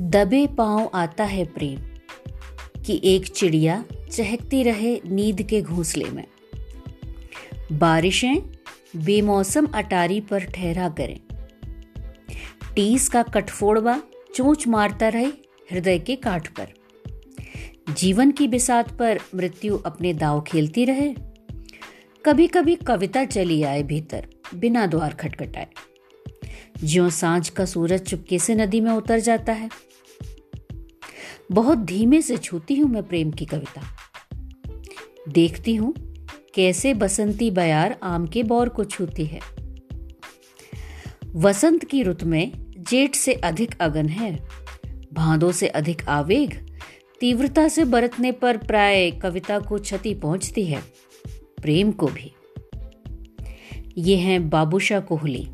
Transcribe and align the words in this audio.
दबे 0.00 0.46
पाँव 0.46 0.90
आता 0.94 1.24
है 1.24 1.44
प्रेम, 1.44 1.80
कि 2.82 3.00
एक 3.04 3.26
चिड़िया 3.26 3.84
चहकती 4.12 4.62
रहे 4.62 5.00
नींद 5.06 5.42
के 5.42 5.62
घोंसले 5.62 6.04
में। 6.04 6.24
बारिशें 7.72 8.38
बेमौसम 8.96 9.66
अटारी 9.66 10.20
पर 10.20 10.44
ठहरा 10.44 10.88
करें। 10.88 11.20
टीस 12.74 13.08
का 13.08 13.22
कठफोड़वा 13.22 14.02
चोंच 14.34 14.66
मारता 14.68 15.08
रहे 15.08 15.26
हृदय 15.72 15.98
के 15.98 16.16
काठ 16.16 16.48
पर। 16.48 16.68
जीवन 17.94 18.30
की 18.30 18.48
बिसात 18.48 18.98
पर 18.98 19.20
मृत्यु 19.34 19.78
अपने 19.78 20.14
दाव 20.14 20.40
खेलती 20.40 20.84
रहे। 20.84 21.14
कभी 22.24 22.46
कभी 22.46 22.74
कविता 22.74 23.24
चली 23.24 23.62
आए 23.62 23.82
भीतर, 23.82 24.26
बिना 24.54 24.86
द्वार 24.86 25.14
खटखटाए। 25.14 25.68
ज्यो 26.84 27.10
साँझ 27.10 27.48
का 27.48 27.64
सूरज 27.64 28.00
चुपके 28.00 28.38
से 28.38 28.54
नदी 28.54 28.80
में 28.80 28.92
उतर 28.92 29.18
जाता 29.18 29.52
है। 29.52 29.70
बहुत 31.52 31.78
धीमे 31.78 32.22
से 32.22 32.36
छूती 32.36 32.74
हूँ 32.74 32.90
मैं 32.90 33.02
प्रेम 33.02 33.30
की 33.30 33.44
कविता। 33.44 33.82
देखती 35.28 35.74
हूँ 35.74 35.94
कैसे 36.54 36.94
बसंती 36.94 37.50
बयार 37.50 37.98
आम 38.02 38.26
के 38.26 38.42
बौर 38.42 38.68
को 38.68 38.84
छूती 38.84 39.24
है। 39.24 39.40
वसंत 41.34 41.84
की 41.84 42.02
रुत 42.02 42.24
में 42.24 42.52
जेठ 42.78 43.14
से 43.14 43.32
अधिक 43.34 43.74
अगन 43.80 44.08
है। 44.08 44.48
भादों 45.12 45.52
से 45.52 45.68
अधिक 45.68 46.08
आवेग, 46.08 46.54
तीव्रता 47.20 47.68
से 47.68 47.84
बरतने 47.84 48.32
पर 48.32 48.56
प्राय 48.56 49.10
कविता 49.10 49.58
को 49.58 49.78
क्षति 49.78 50.14
पहुँचती 50.14 50.64
है, 50.64 50.82
प्रेम 51.62 51.92
को 51.92 52.06
भी। 52.06 52.32
ये 53.98 54.16
हैं 54.16 54.50
बाबूशाह 54.50 55.00
कोहली। 55.00 55.48